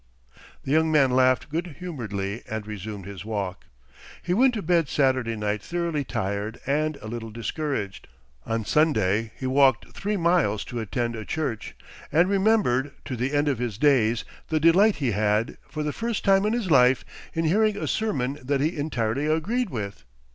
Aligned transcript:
The 0.63 0.71
young 0.71 0.91
man 0.91 1.11
laughed 1.11 1.47
good 1.49 1.75
humoredly 1.77 2.41
and 2.49 2.65
resumed 2.65 3.05
his 3.05 3.23
walk. 3.23 3.65
He 4.23 4.33
went 4.33 4.55
to 4.55 4.63
bed 4.63 4.89
Saturday 4.89 5.35
night 5.35 5.61
thoroughly 5.61 6.03
tired 6.03 6.59
and 6.65 6.97
a 7.03 7.07
little 7.07 7.29
discouraged. 7.29 8.07
On 8.47 8.65
Sunday 8.65 9.31
he 9.37 9.45
walked 9.45 9.89
three 9.95 10.17
miles 10.17 10.65
to 10.65 10.79
attend 10.79 11.15
a 11.15 11.23
church, 11.23 11.75
and 12.11 12.27
remembered 12.29 12.93
to 13.05 13.15
the 13.15 13.31
end 13.31 13.47
of 13.47 13.59
his 13.59 13.77
days 13.77 14.25
the 14.47 14.59
delight 14.59 14.95
he 14.95 15.11
had, 15.11 15.59
for 15.69 15.83
the 15.83 15.93
first 15.93 16.23
time 16.25 16.47
in 16.47 16.53
his 16.53 16.71
life, 16.71 17.05
in 17.35 17.45
hearing 17.45 17.77
a 17.77 17.85
sermon 17.85 18.39
that 18.43 18.59
he 18.59 18.75
entirely 18.77 19.27
agreed 19.27 19.69
with. 19.69 20.03